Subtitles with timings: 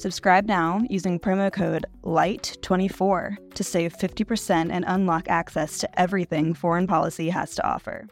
[0.00, 6.86] Subscribe now using promo code LIGHT24 to save 50% and unlock access to everything foreign
[6.86, 8.08] policy has to offer.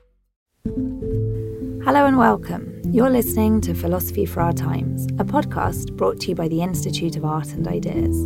[0.66, 2.83] Hello and welcome.
[2.84, 7.17] You're listening to Philosophy for Our Times, a podcast brought to you by the Institute
[7.17, 8.19] of Art and Ideas.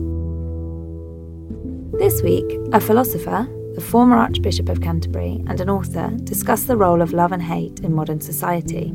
[2.01, 7.01] This week, a philosopher, the former Archbishop of Canterbury, and an author discuss the role
[7.01, 8.93] of love and hate in modern society,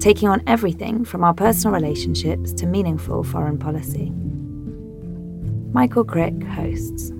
[0.00, 4.10] taking on everything from our personal relationships to meaningful foreign policy.
[5.72, 7.12] Michael Crick hosts.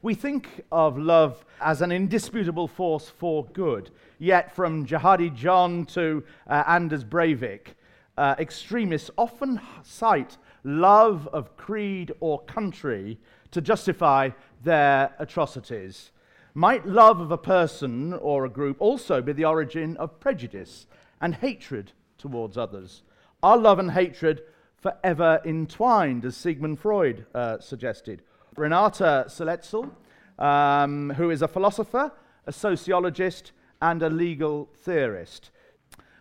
[0.00, 6.24] We think of love as an indisputable force for good, yet from Jihadi John to
[6.48, 7.74] uh, Anders Breivik,
[8.16, 13.18] uh, extremists often cite love of creed or country
[13.50, 14.30] to justify
[14.62, 16.12] their atrocities.
[16.56, 20.86] Might love of a person or a group also be the origin of prejudice
[21.20, 23.02] and hatred towards others?
[23.42, 24.40] Are love and hatred
[24.74, 28.22] forever entwined, as Sigmund Freud uh, suggested?
[28.56, 29.90] Renata Salecl,
[30.38, 32.10] um, who is a philosopher,
[32.46, 35.50] a sociologist, and a legal theorist.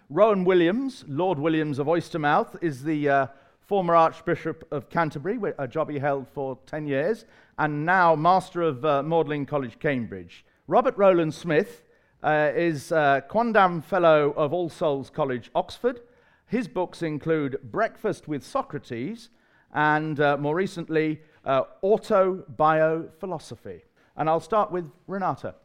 [0.10, 3.28] Rowan Williams, Lord Williams of Oystermouth, is the uh,
[3.68, 7.26] former Archbishop of Canterbury, a job he held for 10 years,
[7.58, 10.46] and now Master of uh, Magdalene College, Cambridge.
[10.68, 11.84] Robert Rowland Smith
[12.24, 16.02] uh, is uh, Quondam Fellow of All Souls College, Oxford.
[16.48, 19.30] His books include Breakfast with Socrates
[19.74, 23.82] and, uh, more recently, uh, Autobiophilosophy.
[24.16, 25.56] And I'll start with Renata.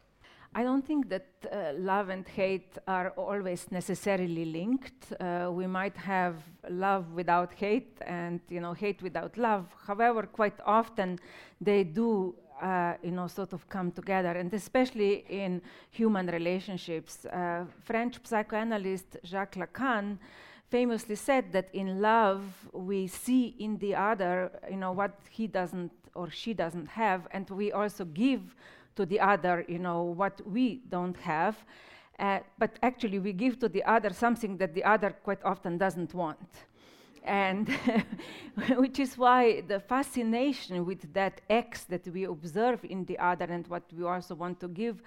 [0.53, 5.13] I don't think that uh, love and hate are always necessarily linked.
[5.13, 6.35] Uh, we might have
[6.69, 9.67] love without hate and you know hate without love.
[9.87, 11.19] However, quite often
[11.61, 17.25] they do uh, you know sort of come together, and especially in human relationships.
[17.25, 20.17] Uh, French psychoanalyst Jacques Lacan
[20.69, 25.91] famously said that in love we see in the other you know what he doesn't
[26.13, 28.53] or she doesn't have, and we also give
[28.95, 31.55] to the other, you know, what we don't have.
[32.19, 36.13] Uh, but actually, we give to the other something that the other quite often doesn't
[36.13, 36.49] want.
[37.23, 37.69] And
[38.75, 43.67] which is why the fascination with that X that we observe in the other and
[43.67, 45.01] what we also want to give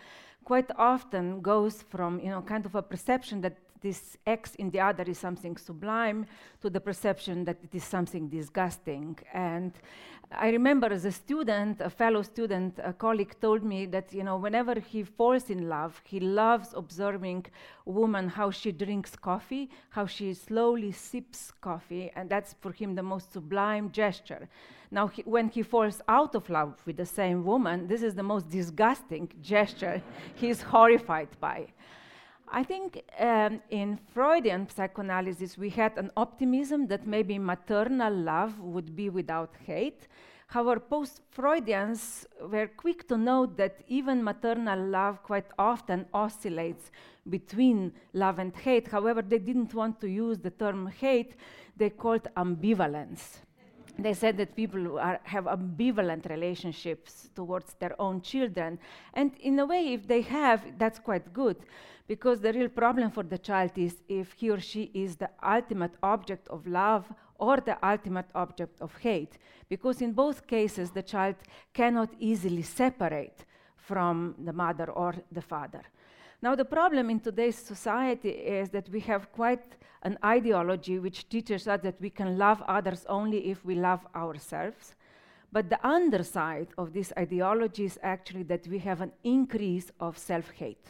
[0.45, 4.81] quite often goes from, you know, kind of a perception that this X in the
[4.81, 6.25] other is something sublime
[6.62, 9.19] to the perception that it is something disgusting.
[9.33, 9.72] And
[10.33, 14.39] I remember as a student, a fellow student, a colleague told me that, you know,
[14.39, 17.45] whenever he falls in love, he loves observing
[17.87, 22.95] a woman, how she drinks coffee, how she slowly sips coffee, and that's for him
[22.95, 24.49] the most sublime gesture.
[24.91, 28.22] Now, he, when he falls out of love with the same woman, this is the
[28.22, 30.03] most disgusting gesture
[30.34, 31.66] he's horrified by.
[32.49, 38.94] I think um, in Freudian psychoanalysis, we had an optimism that maybe maternal love would
[38.94, 40.06] be without hate.
[40.49, 46.91] However, post Freudians were quick to note that even maternal love quite often oscillates
[47.28, 48.88] between love and hate.
[48.88, 51.34] However, they didn't want to use the term hate,
[51.77, 53.38] they called ambivalence.
[53.99, 58.78] They said that people are, have ambivalent relationships towards their own children.
[59.15, 61.57] And in a way, if they have, that's quite good
[62.07, 65.95] because the real problem for the child is if he or she is the ultimate
[66.03, 67.07] object of love
[67.39, 71.36] or the ultimate object of hate, because in both cases the child
[71.72, 73.45] cannot easily separate
[73.77, 75.83] from the mother or the father.
[76.44, 79.64] Now, the problem in today's society is that we have quite
[80.02, 84.94] an ideology which teaches us that we can love others only if we love ourselves.
[85.50, 90.50] But the underside of this ideology is actually that we have an increase of self
[90.50, 90.86] hate.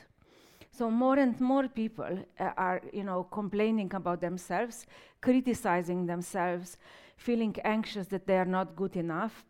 [0.72, 4.86] So more and more people uh, are, you know, complaining about themselves,
[5.20, 6.78] criticizing themselves,
[7.16, 9.44] feeling anxious that they are not good enough,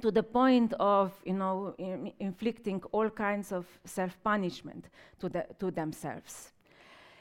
[0.00, 1.74] to the point of you know
[2.18, 4.88] inflicting all kinds of self-punishment
[5.20, 6.52] to, the, to themselves.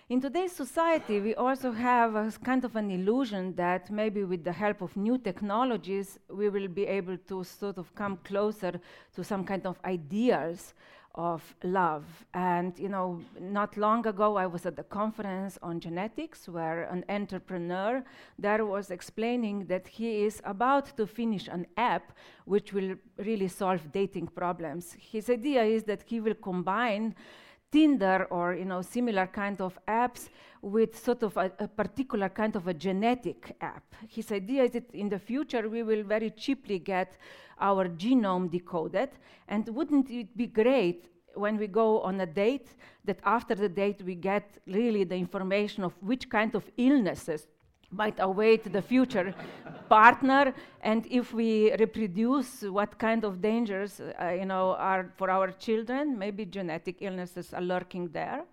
[0.10, 4.52] In today's society, we also have a kind of an illusion that maybe with the
[4.52, 8.80] help of new technologies, we will be able to sort of come closer
[9.16, 10.74] to some kind of ideals
[11.16, 12.06] of love.
[12.34, 17.06] And you know, not long ago, I was at the conference on genetics where an
[17.10, 18.04] entrepreneur
[18.40, 22.14] there was explaining that he is about to finish an app
[22.46, 24.96] which will really solve dating problems.
[25.00, 27.16] His idea is that he will combine
[27.74, 30.30] Tinder or you know similar kind of apps
[30.62, 33.96] with sort of a, a, particular kind of a genetic app.
[34.08, 37.18] His idea is that in the future we will very cheaply get
[37.60, 39.10] our genome decoded,
[39.48, 42.70] and wouldn't it be great when we go on a date
[43.06, 47.48] that after the date we get really the information of which kind of illnesses
[47.94, 49.34] might await the future
[49.90, 55.52] partner and if we reproduce what kind of dangers uh, you know are for our
[55.52, 58.44] children maybe genetic illnesses are lurking there.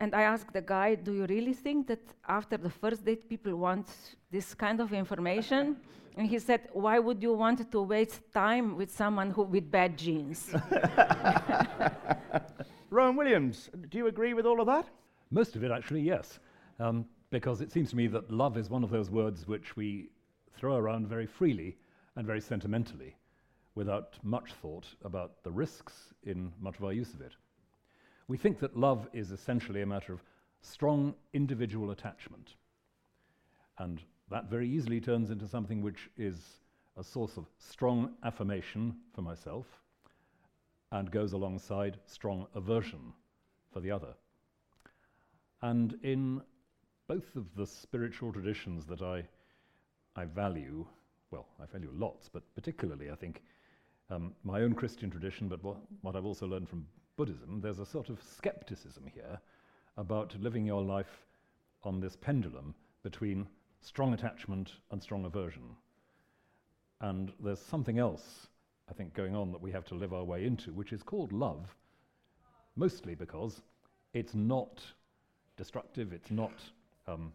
[0.00, 3.56] And i asked the guy do you really think that after the first date people
[3.56, 3.88] want
[4.30, 5.76] this kind of information?
[6.18, 9.96] And he said why would you want to waste time with someone who with bad
[9.96, 10.50] genes?
[12.90, 14.86] Rowan williams do you agree with all of that?
[15.30, 16.40] Most of it actually yes.
[16.80, 20.08] Um, because it seems to me that love is one of those words which we
[20.56, 21.76] throw around very freely
[22.16, 23.14] and very sentimentally
[23.74, 27.32] without much thought about the risks in much of our use of it.
[28.26, 30.22] We think that love is essentially a matter of
[30.62, 32.54] strong individual attachment.
[33.78, 36.60] And that very easily turns into something which is
[36.96, 39.66] a source of strong affirmation for myself
[40.90, 43.12] and goes alongside strong aversion
[43.72, 44.14] for the other.
[45.62, 46.42] And in
[47.08, 49.24] both of the spiritual traditions that I,
[50.14, 50.86] I value,
[51.30, 53.42] well, I value lots, but particularly I think
[54.10, 57.86] um, my own Christian tradition, but what, what I've also learned from Buddhism, there's a
[57.86, 59.40] sort of skepticism here
[59.96, 61.24] about living your life
[61.82, 63.48] on this pendulum between
[63.80, 65.62] strong attachment and strong aversion.
[67.00, 68.48] And there's something else,
[68.90, 71.32] I think, going on that we have to live our way into, which is called
[71.32, 71.74] love,
[72.76, 73.62] mostly because
[74.12, 74.82] it's not
[75.56, 76.52] destructive, it's not
[77.08, 77.32] um,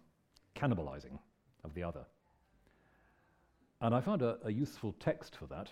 [0.56, 1.18] cannibalizing
[1.64, 2.06] of the other.
[3.81, 5.70] And I found a, a, useful text for that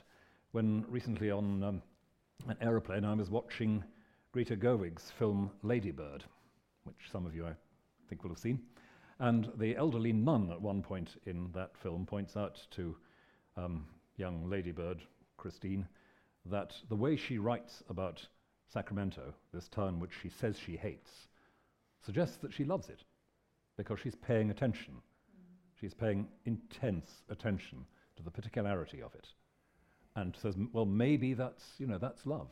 [0.51, 1.81] when recently on um,
[2.47, 3.83] an aeroplane I was watching
[4.33, 6.23] Greta Gerwig's film Lady Bird,
[6.83, 7.53] which some of you I
[8.09, 8.59] think will have seen.
[9.19, 12.97] And the elderly nun at one point in that film points out to
[13.55, 13.85] um,
[14.17, 15.01] young Lady Bird,
[15.37, 15.87] Christine,
[16.45, 18.25] that the way she writes about
[18.67, 21.27] Sacramento, this town which she says she hates,
[22.03, 23.03] suggests that she loves it
[23.81, 24.93] because she's paying attention.
[25.79, 27.83] She's paying intense attention
[28.15, 29.27] to the particularity of it.
[30.15, 32.49] And says, well, maybe that's, you know, that's love.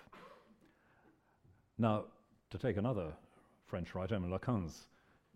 [1.77, 2.05] Now,
[2.49, 3.13] to take another
[3.67, 4.87] French writer, I mean, Lacan's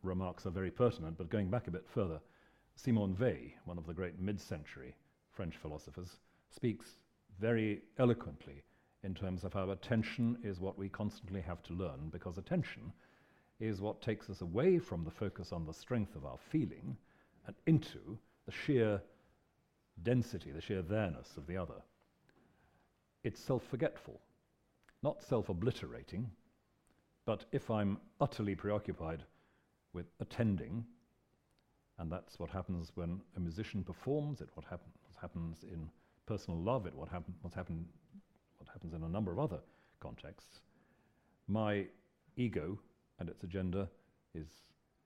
[0.02, 2.20] remarks are very pertinent, but going back a bit further,
[2.76, 4.96] Simone Weil, one of the great mid century
[5.32, 6.18] French philosophers,
[6.50, 6.88] speaks
[7.40, 8.64] very eloquently
[9.04, 12.92] in terms of how attention is what we constantly have to learn, because attention
[13.60, 16.98] is what takes us away from the focus on the strength of our feeling
[17.48, 19.02] and into the sheer
[20.02, 21.82] density, the sheer there-ness of the other.
[23.24, 24.20] It's self forgetful,
[25.02, 26.30] not self obliterating,
[27.26, 29.24] but if I'm utterly preoccupied
[29.94, 30.84] with attending,
[32.00, 35.90] and that's what happens when a musician performs, it what, happen, what happens in
[36.26, 37.86] personal love, it what, happen, happen,
[38.58, 39.60] what happens in a number of other
[40.00, 40.62] contexts,
[41.48, 41.86] my
[42.36, 42.78] ego
[43.20, 43.90] and its agenda
[44.34, 44.48] is,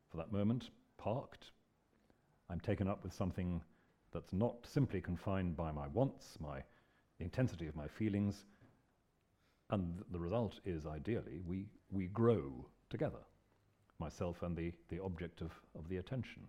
[0.10, 1.52] for that moment, parked.
[2.50, 3.62] I'm taken up with something
[4.14, 6.64] that's not simply confined by my wants, my
[7.18, 8.46] the intensity of my feelings,
[9.70, 13.20] and th- the result is ideally we, we grow together,
[14.00, 16.44] myself and the, the object of, of the attention.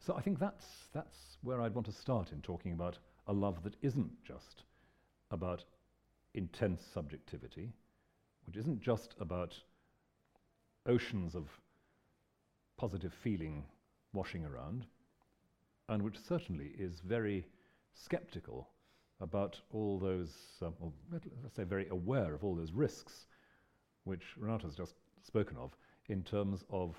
[0.00, 3.62] So I think that's, that's where I'd want to start in talking about a love
[3.62, 4.64] that isn't just
[5.30, 5.64] about
[6.34, 7.72] intense subjectivity,
[8.46, 9.54] which isn't just about
[10.86, 11.48] oceans of
[12.76, 13.64] positive feeling
[14.12, 14.86] washing around,
[15.88, 17.46] and which certainly is very
[17.94, 18.68] skeptical
[19.20, 20.30] about all those,
[20.62, 23.26] uh, well, let's say, very aware of all those risks
[24.04, 25.76] which Renata's just spoken of
[26.08, 26.96] in terms of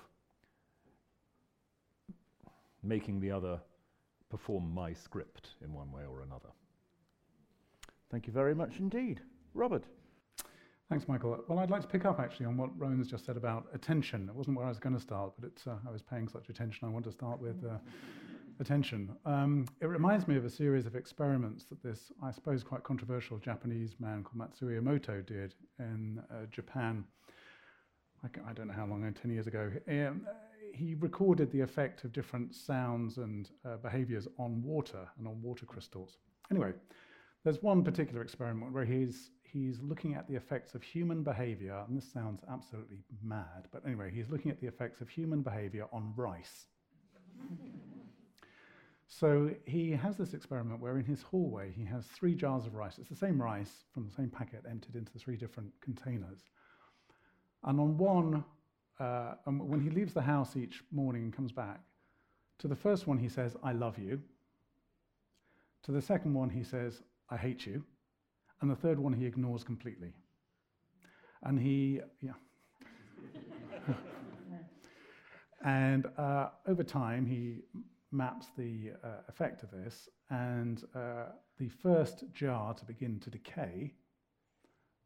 [2.82, 3.60] making the other
[4.30, 6.48] perform my script in one way or another.
[8.10, 9.20] Thank you very much indeed.
[9.54, 9.84] Robert.
[10.90, 11.42] Thanks, Michael.
[11.48, 14.28] Well, I'd like to pick up actually on what Rowan has just said about attention.
[14.28, 16.86] It wasn't where I was going to start, but uh, I was paying such attention.
[16.86, 17.78] I want to start with uh,
[18.60, 19.10] attention.
[19.24, 23.38] Um, it reminds me of a series of experiments that this, I suppose, quite controversial
[23.38, 27.04] Japanese man called Masaru Emoto did in uh, Japan.
[28.22, 29.70] I, I, don't know how long, 10 years ago.
[29.88, 30.26] Um,
[30.74, 35.66] he recorded the effect of different sounds and uh, behaviors on water and on water
[35.66, 36.18] crystals.
[36.50, 36.72] Anyway,
[37.44, 41.96] there's one particular experiment where he's, he's looking at the effects of human behavior, and
[41.96, 46.12] this sounds absolutely mad, but anyway, he's looking at the effects of human behavior on
[46.16, 46.66] rice.
[49.06, 52.98] so he has this experiment where in his hallway he has three jars of rice.
[52.98, 56.40] It's the same rice from the same packet emptied into three different containers.
[57.64, 58.44] And on one
[58.98, 61.80] uh, and when he leaves the house each morning and comes back,
[62.58, 64.20] to the first one he says, I love you.
[65.84, 67.84] To the second one he says, I hate you.
[68.62, 70.14] And the third one he ignores completely.
[71.42, 72.32] And he, yeah.
[75.64, 77.62] and uh, over time he
[78.12, 81.24] maps the uh, effect of this, and uh,
[81.58, 83.92] the first jar to begin to decay,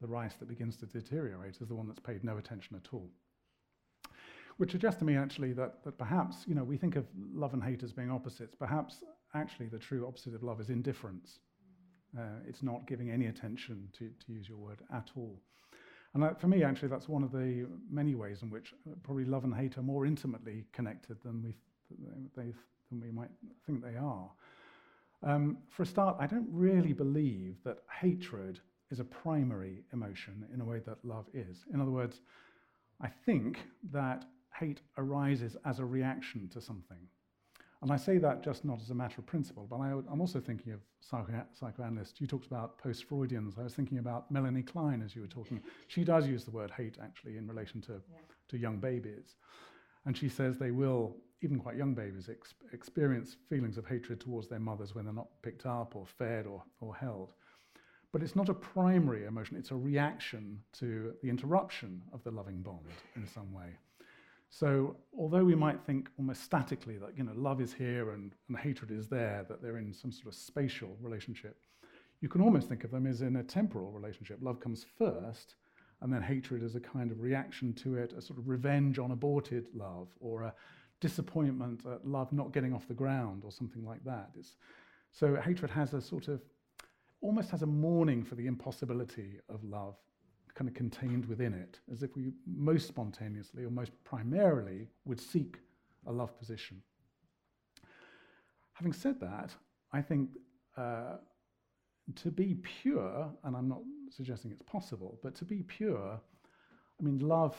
[0.03, 3.11] the rice that begins to deteriorate, is the one that's paid no attention at all
[4.59, 7.63] which suggests to me actually that, that perhaps, you know, we think of love and
[7.63, 8.55] hate as being opposites.
[8.55, 11.41] Perhaps actually the true opposite of love is indifference.
[12.19, 15.39] Uh, it's not giving any attention, to, to use your word, at all.
[16.15, 19.25] And that, for me, actually, that's one of the many ways in which uh, probably
[19.25, 21.57] love and hate are more intimately connected than we,
[22.37, 23.31] than we might
[23.67, 24.31] think they are.
[25.23, 30.61] Um, for a start, I don't really believe that hatred is a primary emotion in
[30.61, 31.65] a way that love is.
[31.75, 32.21] In other words,
[33.01, 33.59] I think
[33.93, 34.25] that
[34.59, 37.09] hate arises as a reaction to something.
[37.83, 40.41] And I say that just not as a matter of principle, but I, am also
[40.41, 42.21] thinking of psycho- psychoanalysts.
[42.21, 43.59] You talked about post Freudians.
[43.59, 45.61] I was thinking about Melanie Klein as you were talking.
[45.89, 48.19] She does use the word hate actually in relation to, yeah.
[48.49, 49.37] to young babies.
[50.07, 54.49] And she says they will, even quite young babies, ex- experience feelings of hatred towards
[54.49, 57.35] their mothers when they're not picked up or fed or, or held.
[58.13, 62.63] But it's not a primary emotion, it's a reaction to the interruption of the loving
[62.63, 63.77] bond in some way.
[64.49, 68.57] So, although we might think almost statically that you know love is here and, and
[68.57, 71.57] hatred is there, that they're in some sort of spatial relationship,
[72.21, 74.39] you can almost think of them as in a temporal relationship.
[74.41, 75.57] Love comes first,
[76.01, 79.11] and then hatred is a kind of reaction to it, a sort of revenge on
[79.11, 80.55] aborted love, or a
[81.01, 84.31] disappointment at love not getting off the ground, or something like that.
[84.39, 84.57] It's,
[85.13, 86.41] so hatred has a sort of
[87.21, 89.97] almost has a mourning for the impossibility of love
[90.57, 95.59] kind of contained within it, as if we most spontaneously or most primarily would seek
[96.07, 96.83] a love position.
[98.73, 99.55] Having said that,
[99.93, 100.31] I think
[100.77, 101.17] uh,
[102.15, 106.19] to be pure, and I'm not suggesting it's possible, but to be pure,
[106.99, 107.55] I mean, love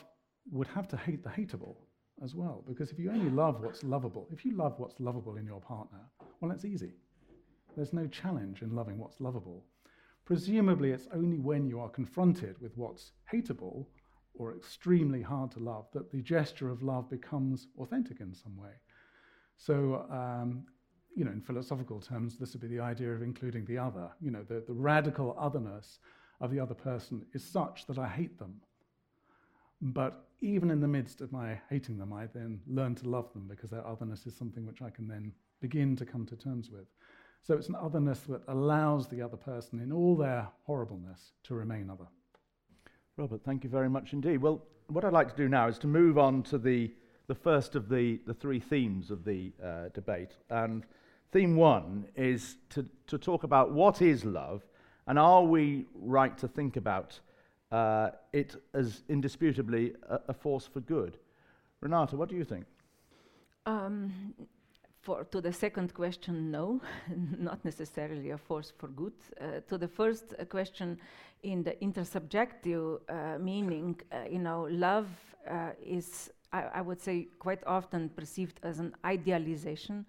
[0.51, 1.75] would have to hate the hateable
[2.23, 5.45] as well, because if you only love what's lovable, if you love what's lovable in
[5.45, 5.99] your partner,
[6.39, 6.93] well, that's easy.
[7.75, 9.63] There's no challenge in loving what's lovable.
[10.27, 13.85] Presumably, it's only when you are confronted with what's hateable
[14.33, 18.73] or extremely hard to love that the gesture of love becomes authentic in some way.
[19.55, 20.65] So, um,
[21.15, 24.11] you know, in philosophical terms, this would be the idea of including the other.
[24.19, 25.99] You know, the, the radical otherness
[26.41, 28.55] of the other person is such that I hate them.
[29.81, 33.47] But even in the midst of my hating them, I then learn to love them
[33.47, 35.31] because their otherness is something which I can then
[35.61, 36.87] begin to come to terms with.
[37.47, 41.89] So it's an otherness that allows the other person, in all their horribleness, to remain
[41.89, 42.07] other.
[43.15, 44.41] Robert, thank you very much indeed.
[44.41, 46.91] Well, what I'd like to do now is to move on to the,
[47.27, 50.31] the first of the, the three themes of the uh, debate.
[50.49, 50.83] And
[51.31, 54.67] theme one is to, to talk about what is love
[55.07, 57.17] and are we right to think about
[57.71, 61.17] uh, it as indisputably a, a, force for good?
[61.79, 62.65] Renata, what do you think?
[63.65, 64.33] Um,
[65.07, 66.81] for, to the second question, no,
[67.49, 69.13] not necessarily a force for good.
[69.39, 70.99] Uh, to the first uh, question,
[71.43, 75.07] in the intersubjective uh, meaning, uh, you know, love
[75.49, 80.05] uh, is, I, I, would say, quite often perceived as an idealization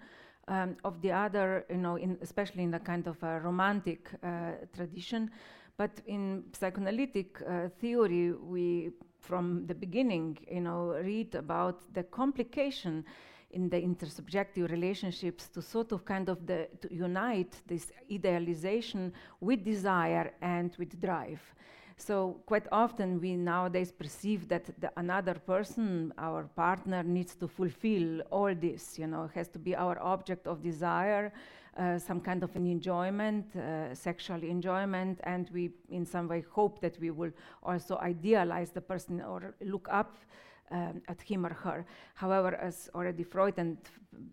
[0.49, 4.52] um, of the other, you know, in, especially in the kind of a romantic uh,
[4.75, 5.31] tradition.
[5.76, 7.38] But in psychoanalytic
[7.81, 8.90] theory, we,
[9.21, 13.05] from the beginning, you know, read about the complication
[13.50, 19.64] in the intersubjective relationships to sort of kind of the, to unite this idealization with
[19.64, 21.40] desire and with drive.
[21.97, 28.21] So quite often we nowadays perceive that the another person, our partner, needs to fulfill
[28.31, 28.99] all this.
[28.99, 31.33] You know, has to be our object of desire,
[31.76, 36.81] uh, some kind of an enjoyment, uh, sexual enjoyment, and we in some way hope
[36.83, 37.33] that we will
[37.64, 40.19] also idealize the person or look up
[40.71, 41.85] um, at him or her.
[42.15, 43.79] However, as already Freud and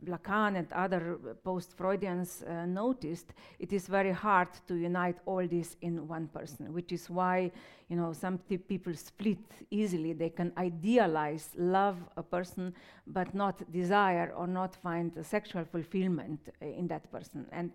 [0.05, 6.07] Lacan and other post-Freudians uh, noticed, it is very hard to unite all this in
[6.07, 7.51] one person, which is why
[7.89, 9.37] you know some people split
[9.69, 10.13] easily.
[10.13, 12.73] They can idealize, love a person,
[13.05, 17.45] but not desire or not find sexual fulfillment uh, in that person.
[17.51, 17.71] And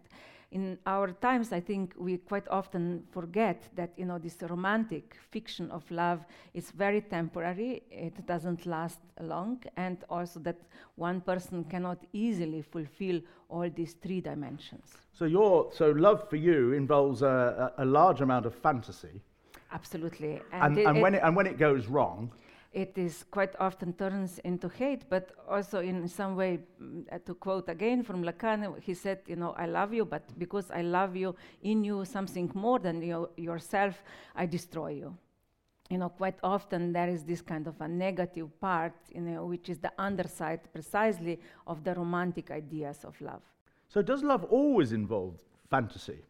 [0.52, 5.70] in our times, I think we quite often forget that you know this romantic fiction
[5.70, 7.82] of love is very temporary.
[7.90, 10.58] It doesn't last long, and also that
[10.96, 14.92] one person cannot easily fulfill all these three dimensions.
[15.12, 19.20] So your so love for you involves a, a, a large amount of fantasy.
[19.72, 22.32] Absolutely, and, and, and when it, and when it goes wrong,
[22.72, 27.68] it is quite often turns into hate, but also in some way, mm, to quote
[27.68, 31.34] again from Lacan, he said, you know, I love you, but because I love you
[31.62, 34.02] in you something more than you yourself,
[34.36, 35.16] I destroy you.
[35.88, 39.68] You know, quite often there is this kind of a negative part, you know, which
[39.68, 43.42] is the underside precisely of the romantic ideas of love.
[43.88, 46.20] So does love always involve fantasy?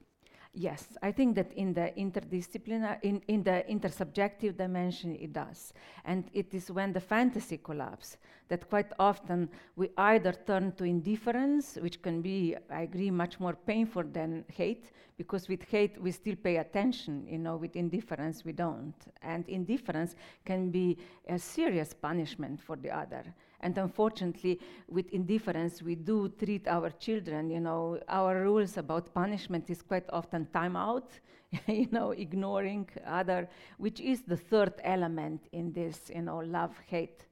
[0.52, 5.72] Yes, I think that in the interdisciplinary, in, in the intersubjective dimension, it does.
[6.04, 11.78] And it is when the fantasy collapses that quite often we either turn to indifference,
[11.80, 16.34] which can be, I agree, much more painful than hate, because with hate we still
[16.34, 18.96] pay attention, you know, with indifference we don't.
[19.22, 23.22] And indifference can be a serious punishment for the other.
[23.60, 27.50] And unfortunately, with indifference, we do treat our children.
[27.50, 31.10] You know, our rules about punishment is quite often time out,
[31.66, 33.48] you know, ignoring other,
[33.78, 37.26] which is the third element in this, you know, love-hate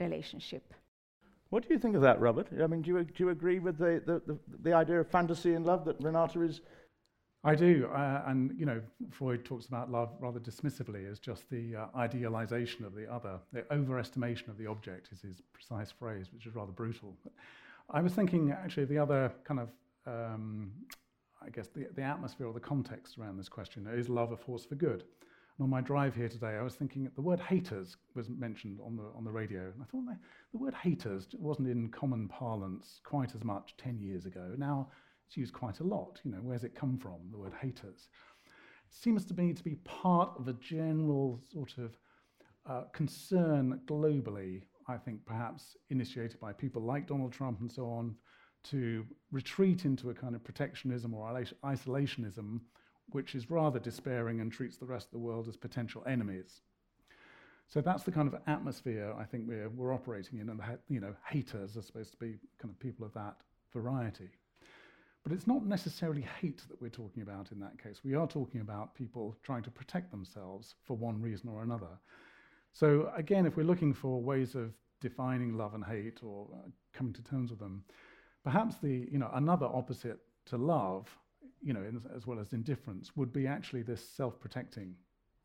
[0.00, 0.72] relationship.
[1.50, 2.48] What do you think of that, Robert?
[2.60, 5.54] I mean, do you, do you agree with the, the, the, the idea of fantasy
[5.54, 6.62] and love that Renata is
[7.46, 11.76] I do, uh, and you know, Freud talks about love rather dismissively as just the
[11.76, 13.38] uh, idealization of the other.
[13.52, 17.14] The overestimation of the object is his precise phrase, which is rather brutal.
[17.90, 19.68] I was thinking actually of the other kind of,
[20.06, 20.72] um,
[21.44, 24.64] I guess, the, the atmosphere or the context around this question is love a force
[24.64, 25.04] for good?
[25.58, 28.96] And on my drive here today, I was thinking the word haters was mentioned on
[28.96, 30.04] the on the radio, and I thought
[30.52, 34.54] the word haters wasn't in common parlance quite as much ten years ago.
[34.56, 34.88] Now
[35.26, 36.20] it's used quite a lot.
[36.24, 38.08] You know, where's it come from, the word haters?
[38.90, 41.96] Seems to me to be part of a general sort of
[42.66, 48.14] uh, concern globally, I think perhaps initiated by people like Donald Trump and so on,
[48.64, 51.28] to retreat into a kind of protectionism or
[51.64, 52.60] isolationism,
[53.10, 56.62] which is rather despairing and treats the rest of the world as potential enemies.
[57.68, 61.14] So that's the kind of atmosphere I think we're, we're operating in, and you know,
[61.28, 63.36] haters are supposed to be kind of people of that
[63.72, 64.30] variety.
[65.24, 68.00] But it's not necessarily hate that we're talking about in that case.
[68.04, 71.98] We are talking about people trying to protect themselves for one reason or another.
[72.74, 77.14] So, again, if we're looking for ways of defining love and hate or uh, coming
[77.14, 77.84] to terms with them,
[78.42, 81.08] perhaps the, you know, another opposite to love,
[81.62, 84.94] you know, in, as well as indifference, would be actually this self protecting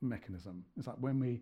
[0.02, 0.66] mechanism.
[0.78, 1.40] It's like when we,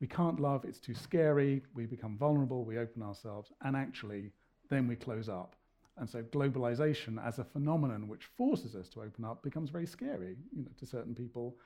[0.00, 4.32] we can't love, it's too scary, we become vulnerable, we open ourselves, and actually
[4.70, 5.54] then we close up
[5.98, 10.36] and so globalization as a phenomenon which forces us to open up becomes very scary
[10.56, 11.56] you know, to certain people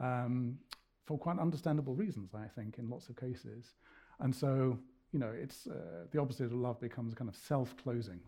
[0.00, 0.58] um,
[1.06, 3.74] for quite understandable reasons, I think, in lots of cases.
[4.20, 4.78] And so,
[5.12, 8.20] you know, it's uh, the opposite of love becomes kind of self-closing.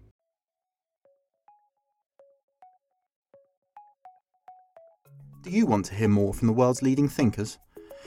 [5.42, 7.58] Do you want to hear more from the world's leading thinkers?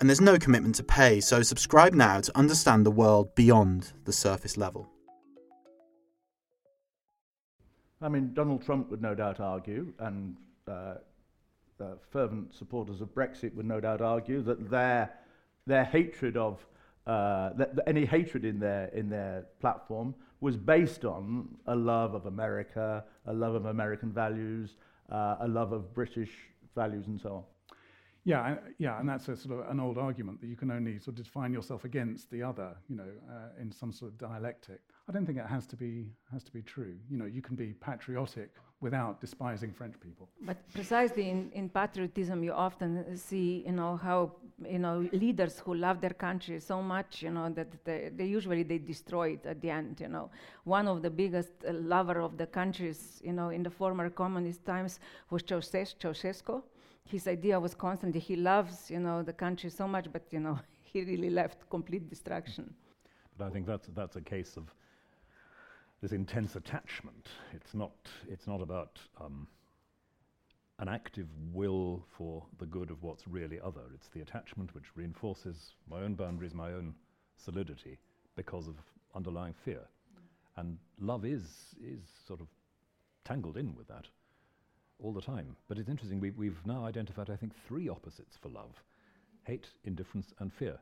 [0.00, 4.12] and there's no commitment to pay, so subscribe now to understand the world beyond the
[4.12, 4.88] surface level.
[8.00, 10.36] I mean, Donald Trump would no doubt argue, and
[10.68, 10.94] uh,
[11.80, 15.12] uh, fervent supporters of Brexit would no doubt argue that their
[15.66, 16.64] their hatred of
[17.06, 22.26] uh, that, any hatred in their in their platform was based on a love of
[22.26, 24.76] America, a love of American values,
[25.10, 26.30] uh, a love of British
[26.76, 27.42] values, and so on.
[28.28, 31.18] Yeah, yeah, and that's a sort of an old argument that you can only sort
[31.18, 34.80] of define yourself against the other, you know, uh, in some sort of dialectic.
[35.08, 36.94] I don't think it has to be has to be true.
[37.10, 40.28] You know, you can be patriotic without despising French people.
[40.42, 44.32] But precisely in, in patriotism, you often see, you know, how
[44.66, 48.62] you know, leaders who love their country so much, you know, that they, they usually
[48.62, 50.30] they destroy it at the end, you know.
[50.64, 54.64] One of the biggest uh, lover of the countries, you know, in the former communist
[54.64, 56.62] times was Ceausescu.
[57.08, 60.58] His idea was constantly he loves, you know, the country so much, but you know,
[60.82, 62.74] he really left complete destruction.
[63.36, 64.74] But I think that's that's a case of
[66.02, 67.28] this intense attachment.
[67.54, 67.92] It's not
[68.28, 69.46] it's not about um,
[70.78, 73.82] an active will for the good of what's really other.
[73.94, 76.94] It's the attachment which reinforces my own boundaries, my own
[77.36, 77.98] solidity,
[78.36, 78.74] because of
[79.14, 79.80] underlying fear.
[80.56, 81.42] And love is,
[81.82, 82.48] is sort of
[83.24, 84.06] tangled in with that
[85.02, 85.56] all the time.
[85.68, 88.74] But it's interesting, we, we've now identified, I think, three opposites for love
[89.44, 90.78] hate, indifference, and fear.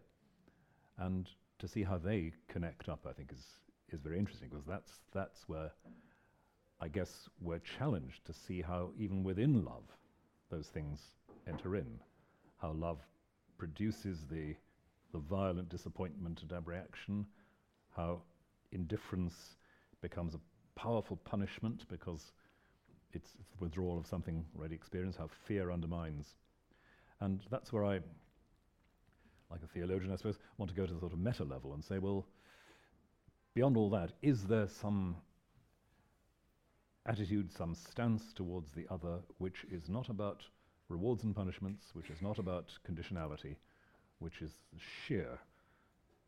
[0.99, 1.29] And
[1.61, 3.45] to see how they connect up, I think, is,
[3.93, 5.71] is very interesting, because that's, that's where
[6.81, 9.85] I guess we're challenged to see how, even within love,
[10.51, 10.99] those things
[11.47, 11.87] enter in.
[12.61, 12.99] How love
[13.57, 14.57] produces the,
[15.13, 17.25] the violent disappointment and abreaction,
[17.97, 18.23] how
[18.73, 19.57] indifference
[20.03, 20.41] becomes a
[20.79, 22.33] powerful punishment because
[23.17, 26.35] it's, the withdrawal of something already experienced, how fear undermines.
[27.21, 28.01] And that's where I,
[29.51, 31.85] like a theologian, I suppose, want to go to the sort of meta level and
[31.85, 32.27] say, well,
[33.55, 35.17] beyond all that, is there some
[37.07, 40.43] attitude, some stance towards the other, which is not about
[40.89, 43.57] rewards and punishments, which is not about conditionality,
[44.19, 45.39] which is sheer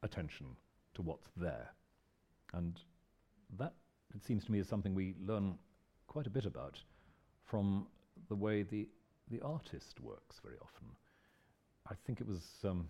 [0.03, 0.47] attention
[0.95, 1.69] to what's there.
[2.55, 2.81] And
[3.59, 3.75] that,
[4.15, 5.59] it seems to me, is something we learn
[6.09, 6.79] quite a bit about
[7.45, 7.87] from
[8.29, 8.89] the way the,
[9.31, 10.89] the artist works very often.
[11.89, 12.89] I think it was um,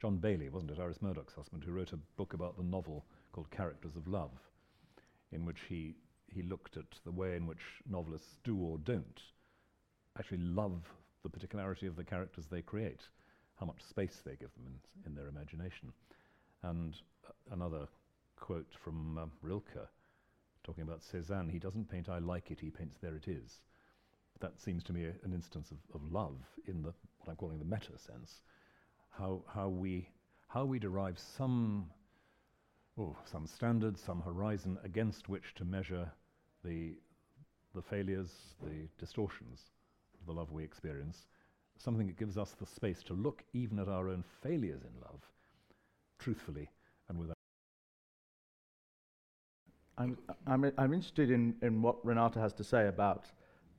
[0.00, 3.50] John Bayley, wasn't it, Iris Murdoch's husband, who wrote a book about the novel called
[3.50, 4.30] Characters of Love,
[5.32, 5.94] in which he
[6.34, 9.20] he looked at the way in which novelists do or don't
[10.18, 10.82] actually love
[11.22, 13.02] the particularity of the characters they create,
[13.54, 15.92] how much space they give them in, in their imagination.
[16.62, 17.86] And uh, another
[18.36, 19.88] quote from um, Rilke,
[20.64, 23.60] talking about Cézanne, he doesn't paint I like it, he paints there it is.
[24.40, 27.58] That seems to me a, an instance of, of love in the, what I'm calling
[27.58, 28.42] the meta sense,
[29.10, 30.08] how, how, we,
[30.48, 31.86] how we derive some,
[32.98, 36.10] oh, some standard, some horizon against which to measure
[36.64, 36.94] the,
[37.74, 38.30] the failures,
[38.62, 39.60] the distortions
[40.18, 41.26] of the love we experience,
[41.78, 45.20] something that gives us the space to look even at our own failures in love
[46.18, 46.70] truthfully
[47.08, 47.33] and without.
[49.96, 53.26] I'm, I'm, I'm interested in, in what Renata has to say about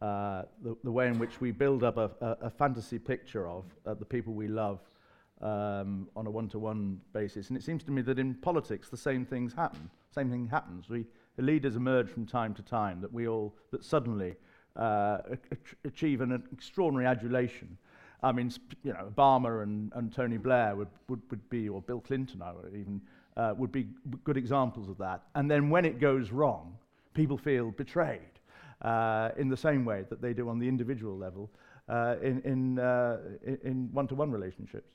[0.02, 3.66] uh, the, the way in which we build up a, a, a fantasy picture of
[3.86, 4.80] uh, the people we love
[5.42, 7.50] um, on a one-to-one basis.
[7.50, 9.90] And it seems to me that in politics the same things happen.
[10.12, 10.90] Same thing happens.
[10.90, 14.36] We, the leaders emerge from time to time that we all, that suddenly
[14.78, 15.18] uh,
[15.84, 17.78] achieve an extraordinary adulation.
[18.24, 18.52] I mean,
[18.84, 22.54] you know, Obama and, and Tony Blair would, would, would be, or Bill Clinton, I
[22.54, 23.02] would even,
[23.38, 23.88] uh, would be
[24.24, 25.24] good examples of that.
[25.36, 26.78] And then when it goes wrong,
[27.14, 28.40] people feel betrayed
[28.82, 31.50] uh, in the same way that they do on the individual level
[31.90, 33.18] uh, in, in, uh,
[33.64, 34.92] in one-to-one relationships.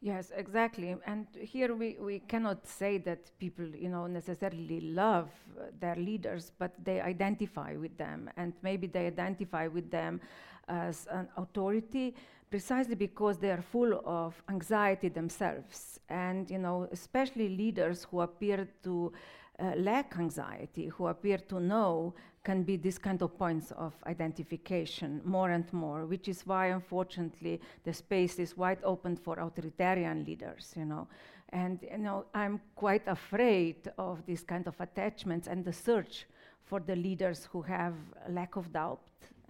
[0.00, 0.96] Yes, exactly.
[1.06, 6.50] And here we, we cannot say that people, you know, necessarily love uh, their leaders,
[6.58, 8.28] but they identify with them.
[8.36, 10.20] And maybe they identify with them
[10.66, 12.16] as an authority
[12.52, 15.98] precisely because they are full of anxiety themselves.
[16.10, 19.10] And, you know, especially leaders who appear to
[19.58, 25.22] uh, lack anxiety, who appear to know can be this kind of points of identification
[25.24, 30.74] more and more, which is why, unfortunately, the space is wide open for authoritarian leaders,
[30.76, 31.08] you know.
[31.54, 36.26] And, you know, I'm quite afraid of this kind of attachments and the search
[36.66, 37.94] for the leaders who have
[38.28, 39.00] lack of doubt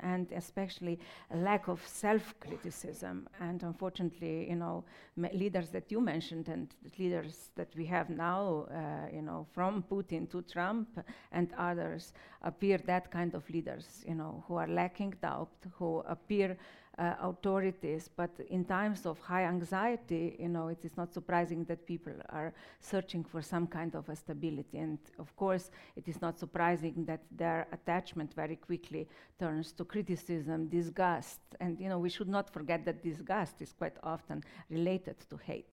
[0.01, 0.99] and especially
[1.31, 3.29] a lack of self-criticism.
[3.41, 4.85] And unfortunately, you know,
[5.17, 10.31] leaders that you mentioned and leaders that we have now, uh, you know, from Putin
[10.31, 10.89] to Trump
[11.31, 16.57] and others, appear that kind of leaders, you know, who are lacking doubt, who appear
[16.99, 18.09] uh, authorities.
[18.15, 22.53] But in times of high anxiety, you know, it is not surprising that people are
[22.81, 24.79] searching for some kind of a stability.
[24.79, 30.69] And of course, it is not surprising that their attachment very quickly turns to criticism,
[30.69, 31.41] disgust.
[31.61, 35.67] And, you know, we should not forget that disgust is quite often related to hate.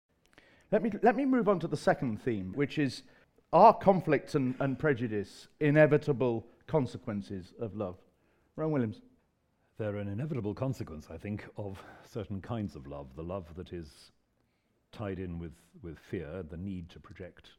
[0.71, 3.03] Let me, let me move on to the second theme, which is
[3.51, 7.95] are conflict and, and prejudice inevitable consequences of love?
[8.55, 9.01] Rowan Williams
[9.79, 13.15] they're an inevitable consequence, I think, of certain kinds of love.
[13.15, 14.11] The love that is
[14.91, 17.51] tied in with, with fear, the need to project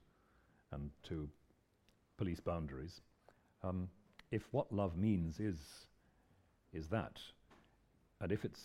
[0.70, 1.26] and to
[2.18, 3.00] police boundaries.
[3.64, 3.88] Um,
[4.30, 5.56] if what love means is,
[6.74, 7.18] is that,
[8.20, 8.64] and if it's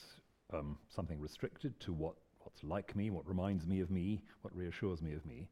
[0.54, 5.02] um, something restricted to what, what's like me, what reminds me of me, what reassures
[5.02, 5.48] me of me,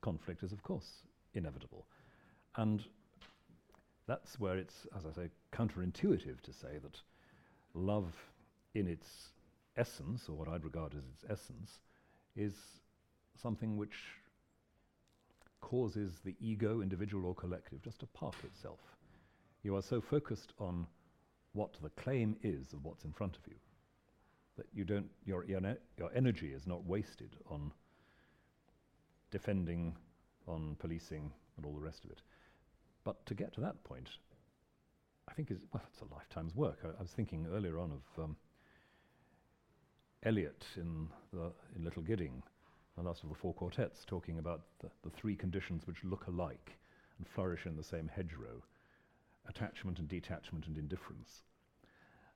[0.00, 1.86] conflict is, of course, inevitable.
[2.56, 2.82] And
[4.08, 7.00] that's where it's, as I say, counterintuitive to say that
[7.76, 8.12] love
[8.74, 9.30] in its
[9.76, 11.80] essence, or what I'd regard as its essence,
[12.34, 12.54] is
[13.40, 13.96] something which
[15.60, 18.80] causes the ego, individual or collective, just to park itself.
[19.62, 20.86] You are so focused on
[21.52, 23.56] what the claim is of what's in front of you
[24.56, 25.60] that you don't, your, your,
[26.14, 27.72] energy is not wasted on
[29.30, 29.94] defending,
[30.46, 32.22] on policing, and all the rest of it.
[33.04, 34.08] But to get to that point,
[35.36, 36.78] think is well, it's a lifetime's work.
[36.84, 38.36] I, I was thinking earlier on of um,
[40.24, 42.42] Eliot in, the, in Little Gidding,
[42.96, 46.78] the last of the four quartets, talking about the, the three conditions which look alike
[47.18, 48.62] and flourish in the same hedgerow
[49.48, 51.42] attachment and detachment and indifference.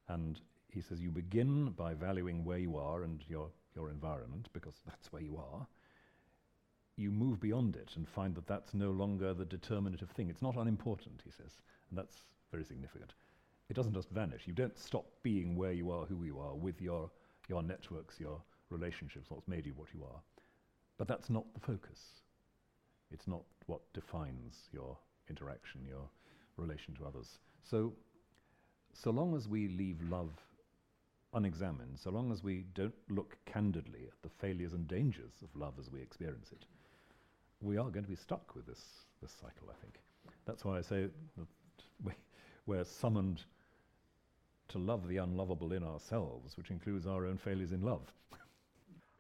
[0.09, 4.75] And he says you begin by valuing where you are and your, your environment, because
[4.87, 5.67] that's where you are.
[6.97, 10.29] You move beyond it and find that that's no longer the determinative thing.
[10.29, 11.53] It's not unimportant, he says,
[11.89, 13.13] and that's very significant.
[13.69, 14.43] It doesn't just vanish.
[14.47, 17.11] You don't stop being where you are, who you are, with your,
[17.49, 20.21] your networks, your relationships, what's made you what you are.
[20.99, 22.01] But that's not the focus.
[23.13, 24.97] It's not what defines your
[25.29, 26.09] interaction, your
[26.57, 27.39] relation to others.
[27.63, 27.93] So,
[28.93, 30.31] so long as we leave love
[31.33, 35.75] unexamined, so long as we don't look candidly at the failures and dangers of love
[35.79, 36.65] as we experience it,
[37.61, 38.83] we are going to be stuck with this,
[39.23, 40.01] this cycle, I think.
[40.47, 41.47] That's why I say that
[42.03, 42.13] we,
[42.67, 43.43] we're summoned
[44.69, 48.13] to love the unlovable in ourselves, which includes our own failures in love.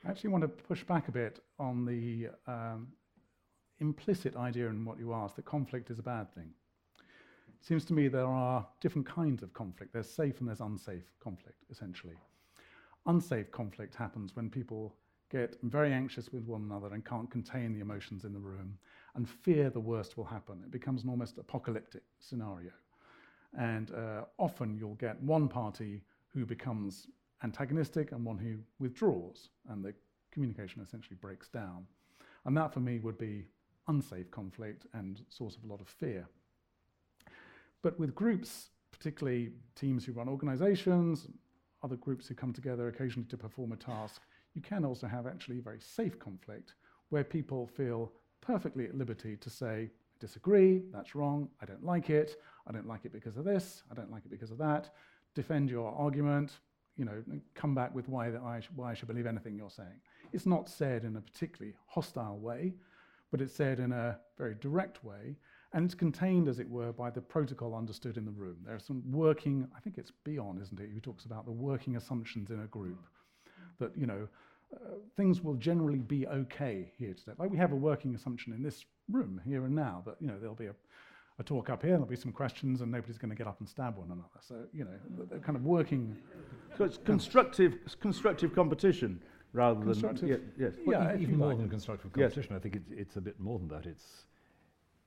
[0.05, 2.88] I actually want to push back a bit on the um,
[3.81, 6.50] implicit idea in what you asked that conflict is a bad thing.
[7.48, 9.92] It seems to me there are different kinds of conflict.
[9.92, 12.14] There's safe and there's unsafe conflict, essentially.
[13.07, 14.94] Unsafe conflict happens when people
[15.31, 18.79] get very anxious with one another and can't contain the emotions in the room
[19.14, 20.62] and fear the worst will happen.
[20.64, 22.70] It becomes an almost apocalyptic scenario.
[23.58, 27.08] And uh, often you'll get one party who becomes
[27.42, 29.94] antagonistic and one who withdraws, and the
[30.30, 31.86] communication essentially breaks down.
[32.44, 33.46] And that for me would be
[33.88, 36.28] unsafe conflict and source of a lot of fear.
[37.82, 41.28] But with groups, particularly teams who run organizations,
[41.82, 44.22] other groups who come together occasionally to perform a task,
[44.54, 46.74] you can also have actually very safe conflict
[47.08, 52.37] where people feel perfectly at liberty to say, disagree, that's wrong, I don't like it,
[52.66, 54.90] I don't like it because of this, I don't like it because of that,
[55.35, 56.52] defend your argument,
[56.96, 57.22] you know,
[57.54, 60.00] come back with why, that I, sh- why I should believe anything you're saying.
[60.33, 62.74] It's not said in a particularly hostile way,
[63.30, 65.37] but it's said in a very direct way,
[65.72, 68.56] and it's contained, as it were, by the protocol understood in the room.
[68.64, 71.96] There are some working, I think it's Bion, isn't it, who talks about the working
[71.96, 72.98] assumptions in a group,
[73.78, 74.28] that, you know,
[74.74, 74.78] uh,
[75.16, 77.33] things will generally be okay here today.
[77.38, 80.38] Like we have a working assumption in this room here and now that, you know,
[80.38, 80.74] there'll be a
[81.38, 83.66] a talk up here, there'll be some questions, and nobody's going to get up and
[83.68, 84.28] stab one another.
[84.46, 84.90] So, you know,
[85.30, 86.14] they're kind of working.
[86.76, 89.22] So it's constructive, constructive competition
[89.54, 90.52] rather Constructive- than.
[90.59, 90.74] Ye- yes.
[90.87, 91.56] Yeah, even more like.
[91.56, 92.35] than constructive Yes.
[92.35, 93.87] competition, I think it's, it's a bit more than that.
[93.87, 94.26] It's,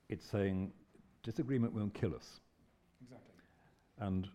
[0.10, 0.72] it's saying
[1.22, 2.40] disagreement won't kill us.
[3.04, 3.36] Exactly.
[4.00, 4.28] And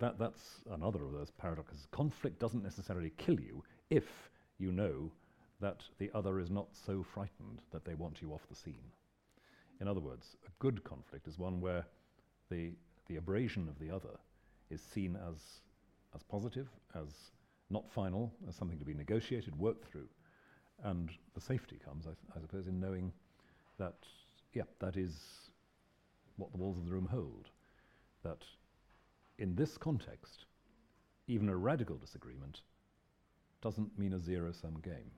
[0.00, 1.86] that, that's another of those paradoxes.
[1.92, 4.04] Conflict doesn't necessarily kill you if
[4.58, 5.10] you know
[5.60, 8.92] that the other is not so frightened that they want you off the scene.
[9.80, 11.84] In other words, a good conflict is one where
[12.50, 12.72] the,
[13.08, 14.18] the abrasion of the other
[14.70, 15.38] is seen as,
[16.14, 17.08] as positive, as
[17.70, 20.08] not final, as something to be negotiated, worked through.
[20.84, 23.12] And the safety comes, I, I suppose, in knowing
[23.78, 23.96] that,
[24.52, 25.14] yeah, that is
[26.36, 27.48] what the walls of the room hold.
[28.22, 28.44] That
[29.38, 30.44] in this context,
[31.28, 32.60] even a radical disagreement
[33.60, 35.10] doesn't mean a zero sum game.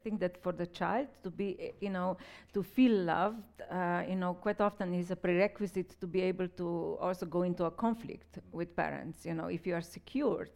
[0.00, 2.16] I think that for the child to be, you know,
[2.52, 6.98] to feel loved, uh, you know, quite often is a prerequisite to be able to
[7.00, 9.24] also go into a conflict with parents.
[9.24, 10.50] You know, if you are secured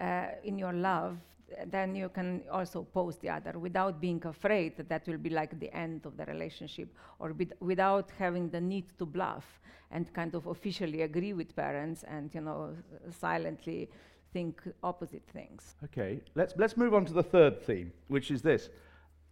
[0.00, 1.18] uh, in your love,
[1.66, 5.58] then you can also oppose the other without being afraid that that will be like
[5.60, 10.34] the end of the relationship, or with, without having the need to bluff and kind
[10.34, 12.74] of officially agree with parents and you know
[13.10, 13.88] silently
[14.36, 15.76] think opposite things.
[15.84, 18.68] Okay, let's, let's move on to the third theme, which is this.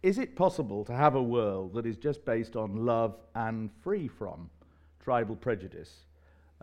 [0.01, 4.07] Is it possible to have a world that is just based on love and free
[4.07, 4.49] from
[5.03, 5.91] tribal prejudice?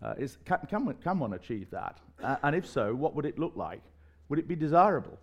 [0.03, 1.99] Uh, is, can, can, one, can one achieve that?
[2.21, 3.81] Uh, and if so, what would it look like?
[4.29, 5.21] Would it be desirable?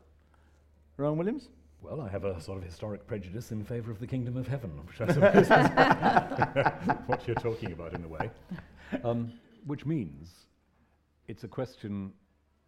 [0.95, 1.49] Rowan Williams?
[1.81, 4.71] Well, I have a sort of historic prejudice in favour of the kingdom of heaven,
[4.87, 5.49] which I suppose is
[7.07, 8.31] what you're talking about in a way.
[9.03, 9.33] Um,
[9.67, 10.31] which means
[11.27, 12.11] it's a question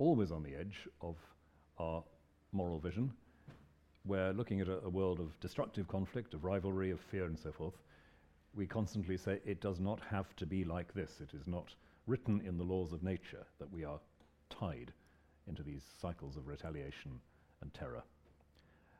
[0.01, 1.15] always on the edge of
[1.77, 2.03] our
[2.51, 3.11] moral vision,
[4.03, 7.51] we're looking at a, a world of destructive conflict, of rivalry, of fear, and so
[7.51, 7.75] forth,
[8.55, 11.21] we constantly say it does not have to be like this.
[11.21, 11.75] It is not
[12.07, 13.99] written in the laws of nature that we are
[14.49, 14.91] tied
[15.47, 17.19] into these cycles of retaliation
[17.61, 18.03] and terror.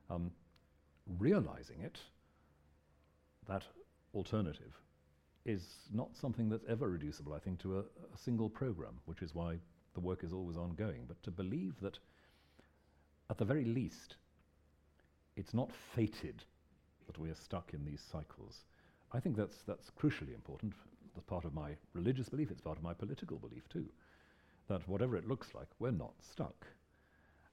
[0.09, 0.31] Um,
[1.17, 1.97] realizing it,
[3.47, 3.63] that
[4.13, 4.73] alternative,
[5.45, 9.33] is not something that's ever reducible, I think, to a, a single program, which is
[9.33, 9.57] why
[9.93, 11.05] the work is always ongoing.
[11.07, 11.99] But to believe that,
[13.29, 14.15] at the very least,
[15.35, 16.43] it's not fated
[17.07, 18.65] that we are stuck in these cycles.
[19.11, 20.73] I think that's, that's crucially important.
[21.17, 23.85] As part of my religious belief, it's part of my political belief too.
[24.69, 26.65] That whatever it looks like, we're not stuck.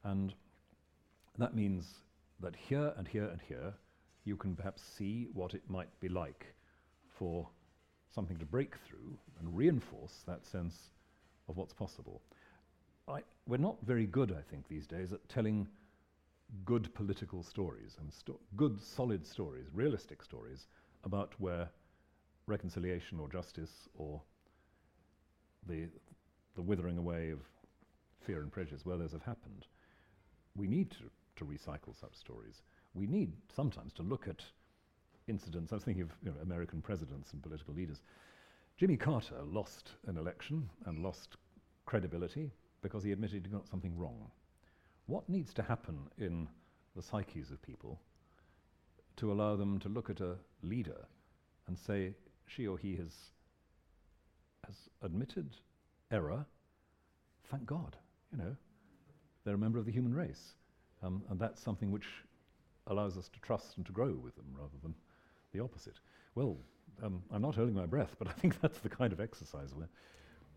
[0.05, 0.33] And
[1.39, 1.87] that means
[2.41, 3.75] that here and here and here,
[4.25, 6.47] you can perhaps see what it might be like
[7.19, 7.49] for
[8.15, 10.91] something to break through and reinforce that sense
[11.49, 12.23] of what's possible.
[13.09, 15.67] I, we're not very good, I think, these days at telling
[16.65, 20.67] good political stories and sto- good, solid stories, realistic stories
[21.05, 21.69] about where
[22.47, 24.21] reconciliation or justice or
[25.67, 25.89] the,
[26.55, 27.41] the withering away of
[28.21, 29.67] fear and prejudice, where those have happened.
[30.57, 31.05] We need to,
[31.37, 32.63] to recycle such stories.
[32.95, 34.43] We need sometimes to look at
[35.29, 35.73] incidents.
[35.73, 38.03] I was thinking of you know, American presidents and political leaders.
[38.79, 41.37] Jimmy Carter lost an election and lost
[41.85, 44.31] credibility because he admitted he got something wrong.
[45.07, 46.47] What needs to happen in
[46.95, 47.99] the psyches of people
[49.17, 51.07] to allow them to look at a leader
[51.67, 52.15] and say
[52.47, 53.13] she or he has,
[54.65, 55.57] has admitted
[56.13, 56.47] error?
[57.51, 57.97] Thank God,
[58.31, 58.55] you know,
[59.45, 60.55] they're a member of the human race.
[61.03, 62.07] Um, and that's something which
[62.87, 64.95] allows us to trust and to grow with them rather than
[65.53, 65.99] the opposite.
[66.37, 66.59] Well,
[67.03, 69.89] um, I'm not holding my breath, but I think that's the kind of exercise we're,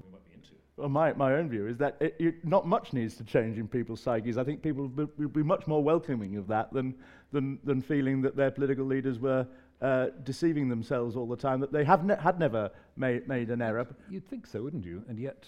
[0.03, 0.49] we might be into.
[0.77, 3.67] Well, my, my own view is that it, it, not much needs to change in
[3.67, 4.37] people's psyches.
[4.37, 6.95] I think people will be, be, much more welcoming of that than,
[7.31, 9.47] than, than feeling that their political leaders were
[9.81, 13.61] uh, deceiving themselves all the time, that they have ne- had never made, made an
[13.61, 13.85] error.
[14.09, 15.03] You'd think so, wouldn't you?
[15.07, 15.47] And yet,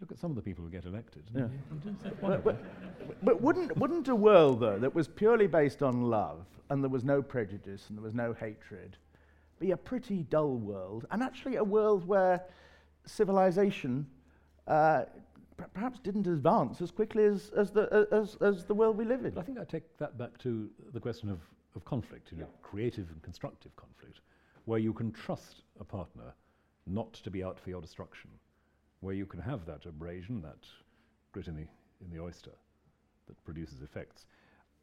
[0.00, 1.24] look at some of the people who get elected.
[1.34, 1.48] Yeah.
[2.20, 2.56] but, but,
[3.22, 7.04] but wouldn't, wouldn't a world, though, that was purely based on love and there was
[7.04, 8.96] no prejudice and there was no hatred
[9.58, 12.44] be a pretty dull world, and actually a world where
[13.06, 14.06] civilization
[14.66, 15.04] uh,
[15.72, 19.32] perhaps didn't advance as quickly as, as, the, as, as the world we live in.
[19.32, 21.40] But I think I take that back to the question of,
[21.74, 24.20] of conflict, you know, creative and constructive conflict,
[24.64, 26.34] where you can trust a partner
[26.86, 28.30] not to be out for your destruction,
[29.00, 30.66] where you can have that abrasion, that
[31.32, 31.66] grit in the,
[32.04, 32.52] in the oyster
[33.26, 34.26] that produces effects.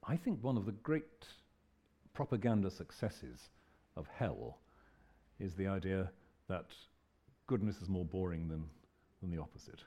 [0.05, 1.27] I think one of the great
[2.13, 3.49] propaganda successes
[3.95, 4.59] of hell
[5.39, 6.11] is the idea
[6.47, 6.65] that
[7.47, 8.63] goodness is more boring than,
[9.21, 9.83] than the opposite.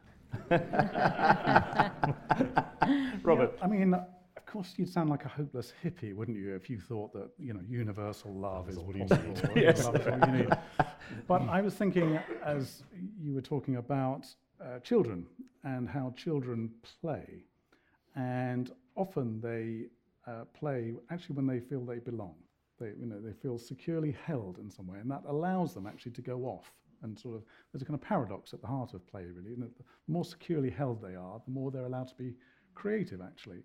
[3.24, 3.54] Robert.
[3.58, 6.78] Yeah, I mean, of course, you'd sound like a hopeless hippie, wouldn't you, if you
[6.78, 9.50] thought that you know universal love, is what you need.
[9.56, 9.84] yes.
[9.84, 10.48] love is what you need.
[11.26, 12.82] But I was thinking, as
[13.20, 14.26] you were talking about
[14.60, 15.26] uh, children
[15.64, 17.44] and how children play,
[18.14, 19.86] and often they
[20.30, 22.34] uh, play actually when they feel they belong.
[22.78, 26.12] They, you know, they feel securely held in some way, and that allows them actually
[26.12, 29.06] to go off and sort of there's a kind of paradox at the heart of
[29.06, 29.54] play, really.
[29.54, 29.68] the
[30.08, 32.34] more securely held they are, the more they're allowed to be
[32.74, 33.62] creative, actually.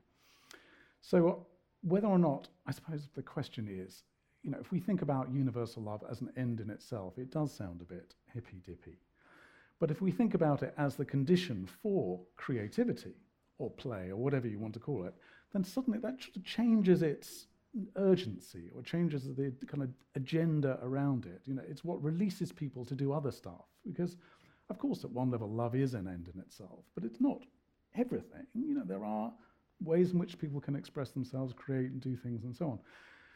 [1.02, 1.36] So, uh,
[1.82, 4.04] whether or not, I suppose the question is,
[4.43, 7.52] you know, if we think about universal love as an end in itself, it does
[7.52, 8.97] sound a bit hippy dippy.
[9.80, 13.15] But if we think about it as the condition for creativity
[13.58, 15.15] or play or whatever you want to call it,
[15.54, 17.47] then suddenly that sort of changes its
[17.95, 21.41] urgency or changes the kind of agenda around it.
[21.45, 23.65] You know, it's what releases people to do other stuff.
[23.86, 24.17] Because,
[24.69, 27.43] of course, at one level, love is an end in itself, but it's not
[27.95, 28.45] everything.
[28.53, 29.31] You know, there are
[29.81, 32.79] ways in which people can express themselves, create and do things, and so on.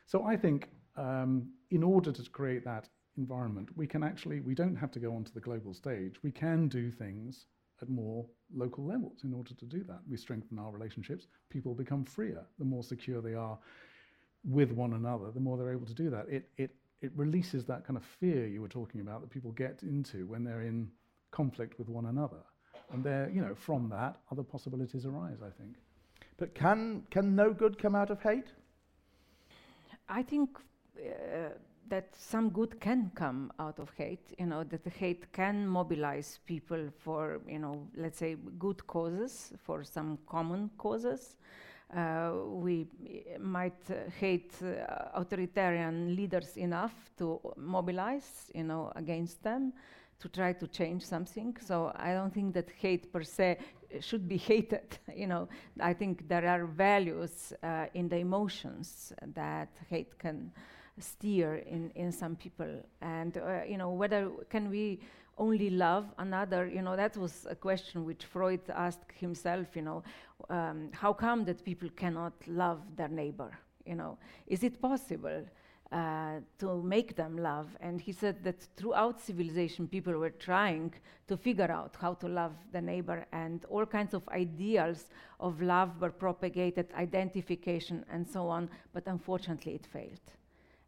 [0.06, 4.76] So I think um, in order to create that environment, we can actually, we don't
[4.76, 6.15] have to go onto the global stage.
[6.24, 7.45] We can do things
[7.82, 10.00] at more local levels in order to do that.
[10.08, 11.28] We strengthen our relationships.
[11.50, 13.58] People become freer the more secure they are
[14.45, 16.27] with one another, the more they're able to do that.
[16.29, 19.81] It, it, it releases that kind of fear you were talking about that people get
[19.84, 20.89] into when they're in
[21.31, 22.43] conflict with one another.
[22.93, 25.75] And there, you know, from that, other possibilities arise, I think.
[26.37, 28.48] But can, can no good come out of hate?
[30.08, 30.60] I think
[31.00, 31.50] uh,
[31.89, 36.39] that some good can come out of hate, you know, that the hate can mobilize
[36.46, 41.37] people for, you know, let's say good causes, for some common causes.
[41.96, 42.87] Uh, we
[43.39, 43.87] might
[44.19, 49.73] hate uh, authoritarian leaders enough to mobilize, you know, against them.
[50.19, 51.56] to try to change something.
[51.62, 53.58] So I don't think that hate per se
[54.00, 54.98] should be hated.
[55.15, 55.48] you know,
[55.79, 60.52] I think there are values uh, in the emotions that hate can
[61.00, 62.81] steer in, in some people.
[63.02, 65.00] And, uh, you know, whether can we
[65.38, 70.04] only love another, you know, that was a question which Freud asked himself, you know,
[70.50, 73.52] um, how come that people cannot love their neighbor?
[73.86, 74.17] You know,
[74.48, 75.46] is it possible?
[75.92, 77.67] Uh, to make them love.
[77.79, 80.92] And he said that throughout civilization, people were trying
[81.27, 85.06] to figure out how to love the neighbor, and all kinds of ideals
[85.40, 88.67] of love were propagated, identification, and so on.
[88.94, 90.19] But unfortunately, it failed.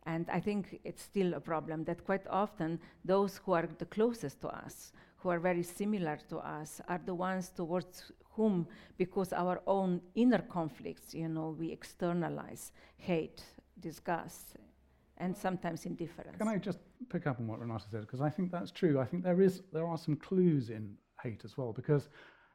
[0.07, 4.39] And I think it's still a problem that quite often those who are the closest
[4.41, 9.61] to us, who are very similar to us, are the ones towards whom, because our
[9.67, 13.43] own inner conflicts, you know, we externalize hate,
[13.81, 14.55] disgust,
[15.17, 16.37] and sometimes indifference.
[16.37, 16.79] Can I just
[17.09, 18.01] pick up on what Renata said?
[18.01, 19.01] Because I think that's true.
[19.01, 22.07] I think there is there are some clues in hate as well, because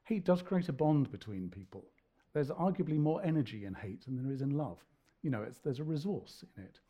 [0.05, 1.85] hate does create a bond between people.
[2.33, 4.79] There's arguably more energy in hate than there is in love.
[5.23, 6.81] You know, there's a resource in it.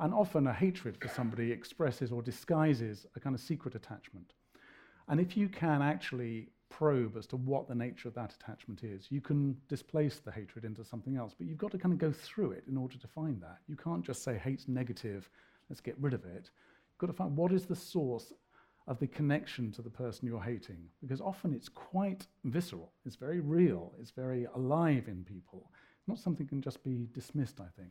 [0.00, 4.32] And often a hatred for somebody expresses or disguises a kind of secret attachment.
[5.08, 9.06] And if you can actually probe as to what the nature of that attachment is,
[9.10, 11.34] you can displace the hatred into something else.
[11.36, 13.58] But you've got to kind of go through it in order to find that.
[13.66, 15.28] You can't just say hate's negative,
[15.68, 16.50] let's get rid of it.
[16.50, 18.32] You've got to find what is the source
[18.86, 20.78] of the connection to the person you're hating.
[21.00, 25.70] Because often it's quite visceral, it's very real, it's very alive in people.
[25.98, 27.90] It's not something that can just be dismissed, I think.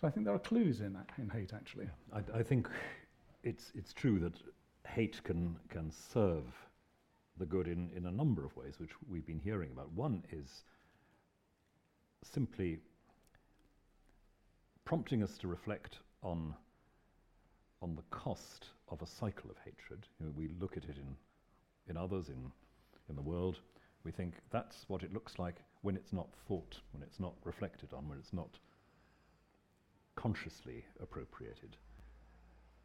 [0.00, 1.88] So I think there are clues in, in hate, actually.
[2.12, 2.68] I, I think
[3.42, 4.34] it's, it's true that
[4.86, 6.44] hate can, can serve
[7.38, 9.90] the good in, in a number of ways, which we've been hearing about.
[9.92, 10.64] One is
[12.22, 12.78] simply
[14.84, 16.54] prompting us to reflect on,
[17.82, 20.06] on the cost of a cycle of hatred.
[20.20, 21.16] You know, we look at it in,
[21.88, 22.50] in others, in,
[23.08, 23.60] in the world.
[24.04, 27.92] We think that's what it looks like when it's not thought, when it's not reflected
[27.92, 28.58] on, when it's not
[30.16, 31.76] consciously appropriated.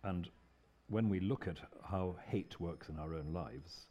[0.04, 0.30] And
[0.88, 1.58] when we look at
[1.90, 3.88] how hate works in our own lives,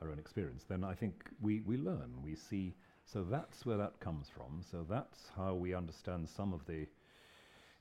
[0.00, 2.74] our own experience, then I think we, we learn, we see,
[3.04, 4.62] so that's where that comes from.
[4.68, 6.86] So that's how we understand some of the,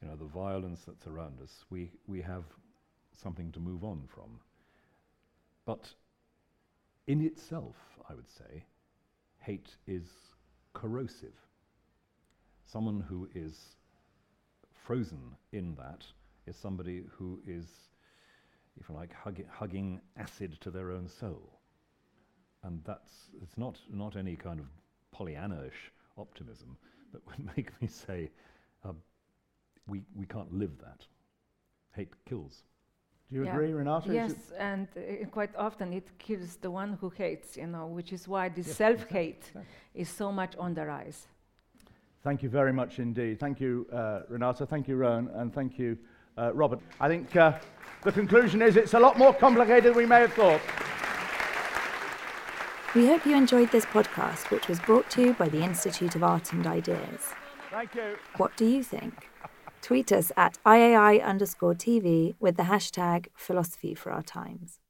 [0.02, 1.66] you know, the violence that's around us.
[1.70, 2.44] We, we have
[3.22, 4.40] something to move on from.
[5.66, 5.94] But
[7.08, 7.76] in itself,
[8.10, 8.66] I would say,
[9.40, 10.08] hate is
[10.74, 11.36] corrosive.
[12.66, 13.76] Someone who is
[14.86, 16.06] frozen in that
[16.48, 17.66] is somebody who is,
[18.80, 21.62] if you like, hug hugging acid to their own soul
[22.64, 24.66] and that's it's not not any kind of
[25.12, 26.78] Pollyanna-ish optimism
[27.12, 28.30] that would make me say
[28.86, 28.94] uh,
[29.88, 31.06] we we can't live that.
[31.94, 32.64] Hate kills.
[33.30, 33.54] Do you yeah.
[33.54, 34.14] agree, Renata?
[34.14, 38.28] Yes, and uh, quite often it kills the one who hates, you know, which is
[38.28, 39.64] why this yes, self-hate exactly.
[39.96, 41.28] is so much on the rise.
[42.24, 43.40] Thank you very much indeed.
[43.40, 44.66] Thank you, uh, Renata.
[44.66, 45.98] Thank you, Rowan, and thank you,
[46.38, 46.80] uh, Robert.
[47.00, 47.54] I think uh,
[48.04, 50.62] the conclusion is it's a lot more complicated than we may have thought.
[52.94, 56.24] We hope you enjoyed this podcast, which was brought to you by the Institute of
[56.24, 57.34] Art and Ideas.
[57.72, 58.18] Thank you.
[58.38, 59.30] What do you think?
[59.82, 64.81] Tweet us at IAI underscore TV with the hashtag philosophy for our times.